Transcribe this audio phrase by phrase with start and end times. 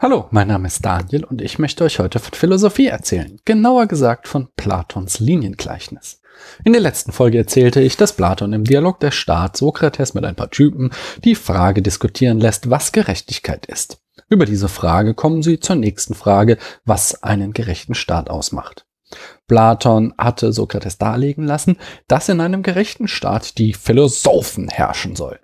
[0.00, 4.28] Hallo, mein Name ist Daniel und ich möchte euch heute von Philosophie erzählen, genauer gesagt
[4.28, 6.20] von Platons Liniengleichnis.
[6.62, 10.36] In der letzten Folge erzählte ich, dass Platon im Dialog der Staat Sokrates mit ein
[10.36, 10.92] paar Typen
[11.24, 13.98] die Frage diskutieren lässt, was Gerechtigkeit ist.
[14.28, 18.86] Über diese Frage kommen sie zur nächsten Frage, was einen gerechten Staat ausmacht.
[19.48, 21.76] Platon hatte Sokrates darlegen lassen,
[22.06, 25.40] dass in einem gerechten Staat die Philosophen herrschen sollen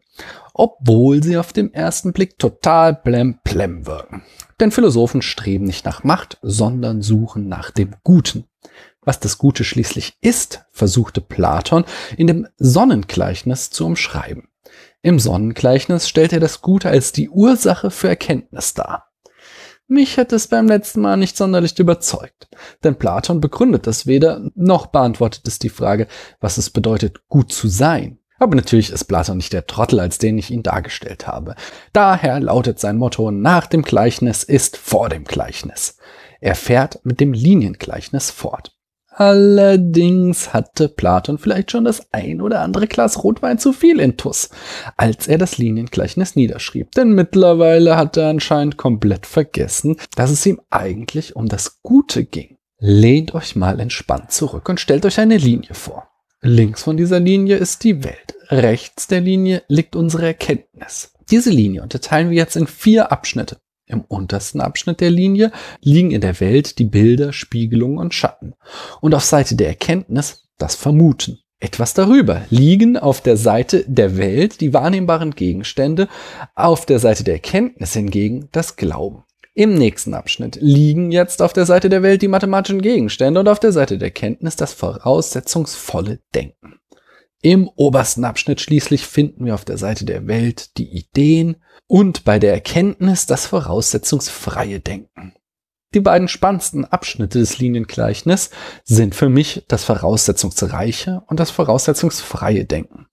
[0.54, 4.22] obwohl sie auf dem ersten Blick total blemplem wirken.
[4.60, 8.44] Denn Philosophen streben nicht nach Macht, sondern suchen nach dem Guten.
[9.02, 11.84] Was das Gute schließlich ist, versuchte Platon
[12.16, 14.48] in dem Sonnengleichnis zu umschreiben.
[15.02, 19.10] Im Sonnengleichnis stellt er das Gute als die Ursache für Erkenntnis dar.
[19.86, 22.48] Mich hat es beim letzten Mal nicht sonderlich überzeugt,
[22.82, 26.08] denn Platon begründet das weder, noch beantwortet es die Frage,
[26.40, 28.18] was es bedeutet, gut zu sein.
[28.44, 31.54] Aber natürlich ist Platon nicht der Trottel, als den ich ihn dargestellt habe.
[31.94, 35.96] Daher lautet sein Motto, nach dem Gleichnis ist vor dem Gleichnis.
[36.42, 38.76] Er fährt mit dem Liniengleichnis fort.
[39.08, 44.50] Allerdings hatte Platon vielleicht schon das ein oder andere Glas Rotwein zu viel in Tuss,
[44.98, 46.90] als er das Liniengleichnis niederschrieb.
[46.90, 52.58] Denn mittlerweile hat er anscheinend komplett vergessen, dass es ihm eigentlich um das Gute ging.
[52.78, 56.10] Lehnt euch mal entspannt zurück und stellt euch eine Linie vor.
[56.46, 58.34] Links von dieser Linie ist die Welt.
[58.50, 61.14] Rechts der Linie liegt unsere Erkenntnis.
[61.30, 63.56] Diese Linie unterteilen wir jetzt in vier Abschnitte.
[63.86, 68.52] Im untersten Abschnitt der Linie liegen in der Welt die Bilder, Spiegelungen und Schatten.
[69.00, 71.38] Und auf Seite der Erkenntnis das Vermuten.
[71.60, 76.08] Etwas darüber liegen auf der Seite der Welt die wahrnehmbaren Gegenstände,
[76.54, 79.24] auf der Seite der Erkenntnis hingegen das Glauben.
[79.56, 83.60] Im nächsten Abschnitt liegen jetzt auf der Seite der Welt die mathematischen Gegenstände und auf
[83.60, 86.80] der Seite der Kenntnis das voraussetzungsvolle Denken.
[87.40, 92.40] Im obersten Abschnitt schließlich finden wir auf der Seite der Welt die Ideen und bei
[92.40, 95.34] der Erkenntnis das voraussetzungsfreie Denken.
[95.94, 98.50] Die beiden spannendsten Abschnitte des Liniengleichnis
[98.82, 103.06] sind für mich das voraussetzungsreiche und das voraussetzungsfreie Denken.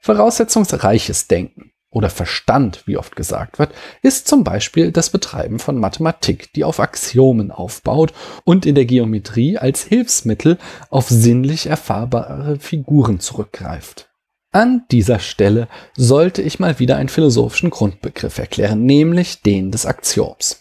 [0.00, 6.52] Voraussetzungsreiches Denken oder Verstand, wie oft gesagt wird, ist zum Beispiel das Betreiben von Mathematik,
[6.52, 8.12] die auf Axiomen aufbaut
[8.44, 10.58] und in der Geometrie als Hilfsmittel
[10.88, 14.08] auf sinnlich erfahrbare Figuren zurückgreift.
[14.52, 20.59] An dieser Stelle sollte ich mal wieder einen philosophischen Grundbegriff erklären, nämlich den des Axioms.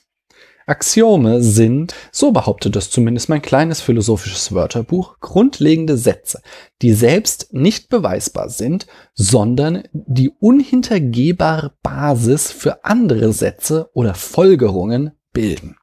[0.70, 6.42] Axiome sind, so behauptet es zumindest mein kleines philosophisches Wörterbuch, grundlegende Sätze,
[6.82, 15.76] die selbst nicht beweisbar sind, sondern die unhintergehbare Basis für andere Sätze oder Folgerungen bilden.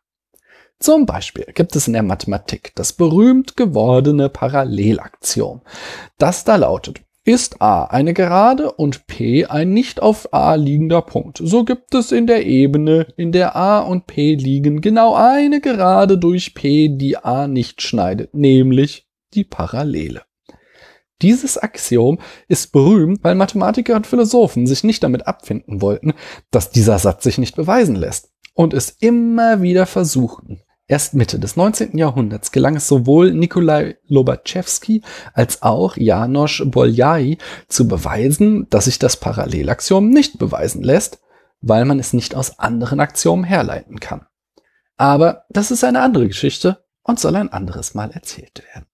[0.78, 5.62] Zum Beispiel gibt es in der Mathematik das berühmt gewordene Parallelaktion,
[6.19, 11.41] das da lautet, ist A eine Gerade und P ein nicht auf A liegender Punkt.
[11.42, 16.19] So gibt es in der Ebene, in der A und P liegen, genau eine Gerade
[16.19, 20.22] durch P, die A nicht schneidet, nämlich die Parallele.
[21.20, 26.12] Dieses Axiom ist berühmt, weil Mathematiker und Philosophen sich nicht damit abfinden wollten,
[26.53, 30.62] dass dieser Satz sich nicht beweisen lässt und es immer wieder versuchten.
[30.88, 31.98] Erst Mitte des 19.
[31.98, 35.02] Jahrhunderts gelang es sowohl Nikolai Lobachevsky
[35.34, 41.19] als auch Janosch Bolyai zu beweisen, dass sich das Parallelaxiom nicht beweisen lässt,
[41.60, 44.26] weil man es nicht aus anderen Axiomen herleiten kann.
[44.96, 48.86] Aber das ist eine andere Geschichte und soll ein anderes Mal erzählt werden.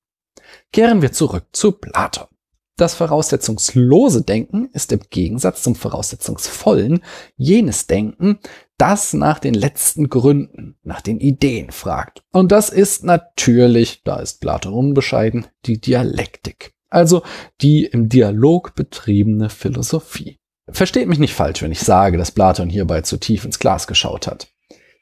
[0.72, 2.31] Kehren wir zurück zu Platon.
[2.76, 7.02] Das voraussetzungslose Denken ist im Gegensatz zum voraussetzungsvollen
[7.36, 8.38] jenes Denken,
[8.78, 12.22] das nach den letzten Gründen, nach den Ideen fragt.
[12.32, 16.72] Und das ist natürlich, da ist Platon unbescheiden, die Dialektik.
[16.88, 17.22] Also
[17.60, 20.38] die im Dialog betriebene Philosophie.
[20.68, 24.26] Versteht mich nicht falsch, wenn ich sage, dass Platon hierbei zu tief ins Glas geschaut
[24.26, 24.48] hat.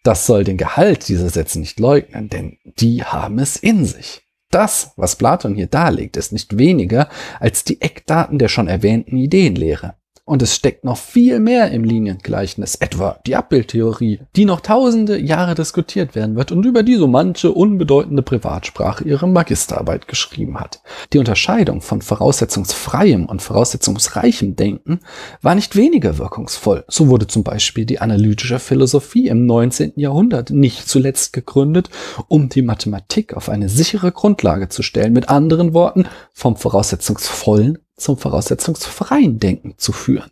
[0.02, 4.22] Das soll den Gehalt dieser Sätze nicht leugnen, denn die haben es in sich.
[4.50, 9.94] Das, was Platon hier darlegt, ist nicht weniger als die Eckdaten der schon erwähnten Ideenlehre.
[10.30, 15.56] Und es steckt noch viel mehr im Liniengleichnis, etwa die Abbildtheorie, die noch tausende Jahre
[15.56, 20.82] diskutiert werden wird und über die so manche unbedeutende Privatsprache ihre Magisterarbeit geschrieben hat.
[21.12, 25.00] Die Unterscheidung von voraussetzungsfreiem und voraussetzungsreichem Denken
[25.42, 26.84] war nicht weniger wirkungsvoll.
[26.86, 29.94] So wurde zum Beispiel die analytische Philosophie im 19.
[29.96, 31.90] Jahrhundert nicht zuletzt gegründet,
[32.28, 35.12] um die Mathematik auf eine sichere Grundlage zu stellen.
[35.12, 40.30] Mit anderen Worten, vom voraussetzungsvollen zum voraussetzungsfreien Denken zu führen.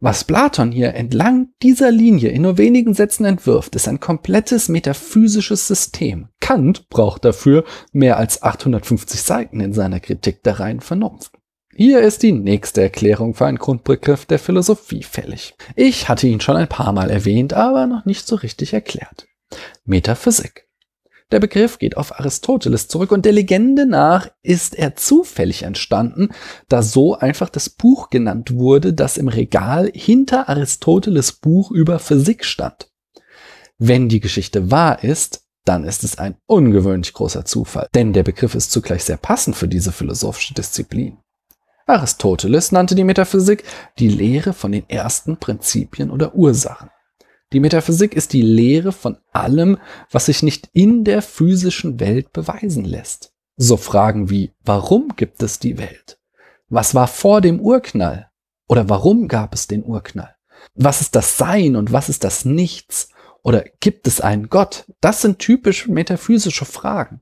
[0.00, 5.68] Was Platon hier entlang dieser Linie in nur wenigen Sätzen entwirft, ist ein komplettes metaphysisches
[5.68, 6.28] System.
[6.40, 7.62] Kant braucht dafür
[7.92, 11.38] mehr als 850 Seiten in seiner Kritik der reinen Vernunft.
[11.74, 15.54] Hier ist die nächste Erklärung für einen Grundbegriff der Philosophie fällig.
[15.76, 19.28] Ich hatte ihn schon ein paar Mal erwähnt, aber noch nicht so richtig erklärt.
[19.84, 20.66] Metaphysik.
[21.32, 26.28] Der Begriff geht auf Aristoteles zurück und der Legende nach ist er zufällig entstanden,
[26.68, 32.44] da so einfach das Buch genannt wurde, das im Regal hinter Aristoteles Buch über Physik
[32.44, 32.90] stand.
[33.78, 38.54] Wenn die Geschichte wahr ist, dann ist es ein ungewöhnlich großer Zufall, denn der Begriff
[38.54, 41.16] ist zugleich sehr passend für diese philosophische Disziplin.
[41.86, 43.64] Aristoteles nannte die Metaphysik
[43.98, 46.90] die Lehre von den ersten Prinzipien oder Ursachen.
[47.52, 49.78] Die Metaphysik ist die Lehre von allem,
[50.10, 53.32] was sich nicht in der physischen Welt beweisen lässt.
[53.56, 56.18] So Fragen wie, warum gibt es die Welt?
[56.70, 58.30] Was war vor dem Urknall?
[58.68, 60.34] Oder warum gab es den Urknall?
[60.74, 63.10] Was ist das Sein und was ist das Nichts?
[63.42, 64.86] Oder gibt es einen Gott?
[65.00, 67.20] Das sind typisch metaphysische Fragen.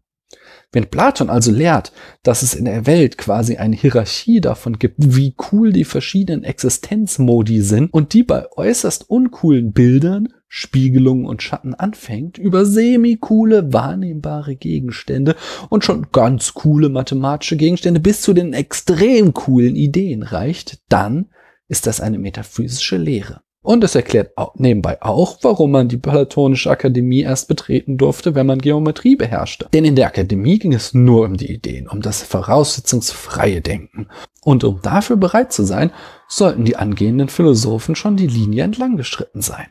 [0.73, 5.35] Wenn Platon also lehrt, dass es in der Welt quasi eine Hierarchie davon gibt, wie
[5.51, 12.39] cool die verschiedenen Existenzmodi sind und die bei äußerst uncoolen Bildern, Spiegelungen und Schatten anfängt,
[12.39, 15.35] über semi-coole wahrnehmbare Gegenstände
[15.69, 21.31] und schon ganz coole mathematische Gegenstände bis zu den extrem coolen Ideen reicht, dann
[21.67, 23.43] ist das eine metaphysische Lehre.
[23.63, 28.59] Und es erklärt nebenbei auch, warum man die Platonische Akademie erst betreten durfte, wenn man
[28.59, 29.69] Geometrie beherrschte.
[29.75, 34.09] Denn in der Akademie ging es nur um die Ideen, um das voraussetzungsfreie Denken.
[34.43, 35.93] Und um dafür bereit zu sein,
[36.27, 39.67] sollten die angehenden Philosophen schon die Linie entlang geschritten sein.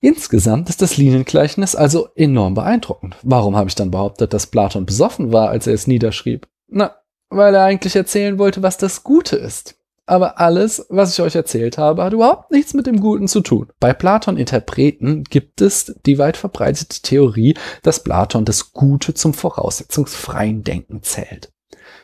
[0.00, 3.16] Insgesamt ist das Liniengleichnis also enorm beeindruckend.
[3.22, 6.46] Warum habe ich dann behauptet, dass Platon besoffen war, als er es niederschrieb?
[6.68, 6.96] Na,
[7.28, 9.76] weil er eigentlich erzählen wollte, was das Gute ist
[10.06, 13.68] aber alles, was ich euch erzählt habe, hat überhaupt nichts mit dem Guten zu tun.
[13.80, 21.02] Bei Platon-Interpreten gibt es die weit verbreitete Theorie, dass Platon das Gute zum voraussetzungsfreien Denken
[21.02, 21.52] zählt.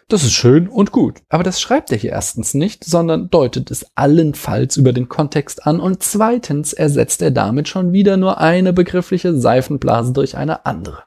[0.08, 3.87] Das ist schön und gut, aber das schreibt er hier erstens nicht, sondern deutet es
[3.94, 9.38] allenfalls über den Kontext an und zweitens ersetzt er damit schon wieder nur eine begriffliche
[9.38, 11.05] Seifenblase durch eine andere.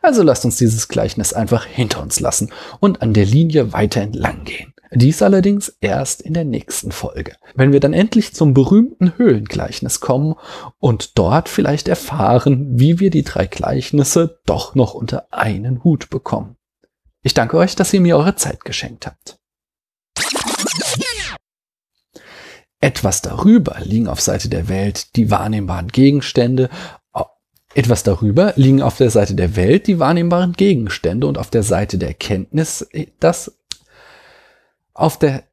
[0.00, 4.44] Also lasst uns dieses Gleichnis einfach hinter uns lassen und an der Linie weiter entlang
[4.44, 4.72] gehen.
[4.92, 10.34] Dies allerdings erst in der nächsten Folge, wenn wir dann endlich zum berühmten Höhlengleichnis kommen
[10.78, 16.56] und dort vielleicht erfahren, wie wir die drei Gleichnisse doch noch unter einen Hut bekommen.
[17.22, 19.38] Ich danke euch, dass ihr mir eure Zeit geschenkt habt.
[22.80, 26.70] Etwas darüber liegen auf Seite der Welt die wahrnehmbaren Gegenstände,
[27.74, 31.98] etwas darüber liegen auf der Seite der Welt die wahrnehmbaren Gegenstände und auf der Seite
[31.98, 32.88] der Erkenntnis
[33.20, 33.59] das
[34.94, 35.44] auf der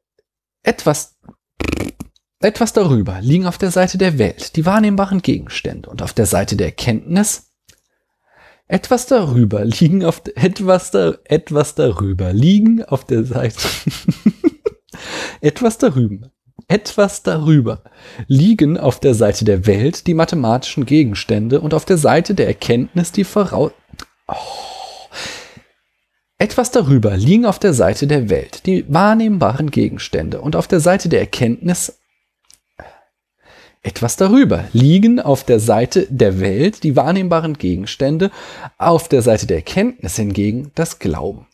[0.62, 1.16] etwas
[2.40, 6.56] etwas darüber liegen auf der Seite der Welt die wahrnehmbaren Gegenstände und auf der Seite
[6.56, 7.52] der Erkenntnis
[8.68, 13.68] etwas darüber liegen auf etwas da, etwas darüber liegen auf der Seite
[15.40, 16.30] etwas darüber
[16.68, 17.82] etwas darüber
[18.26, 23.10] liegen auf der Seite der Welt die mathematischen Gegenstände und auf der Seite der Erkenntnis
[23.10, 23.72] die Voraus
[24.28, 24.67] oh.
[26.40, 31.08] Etwas darüber liegen auf der Seite der Welt die wahrnehmbaren Gegenstände und auf der Seite
[31.08, 31.98] der Erkenntnis
[33.82, 38.30] etwas darüber liegen auf der Seite der Welt die wahrnehmbaren Gegenstände,
[38.76, 41.46] auf der Seite der Erkenntnis hingegen das Glauben.